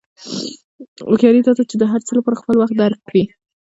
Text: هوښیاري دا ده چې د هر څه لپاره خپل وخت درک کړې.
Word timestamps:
هوښیاري 1.09 1.41
دا 1.43 1.51
ده 1.57 1.63
چې 1.69 1.75
د 1.79 1.83
هر 1.91 2.01
څه 2.07 2.11
لپاره 2.17 2.39
خپل 2.41 2.55
وخت 2.57 2.75
درک 2.81 2.99
کړې. 3.07 3.23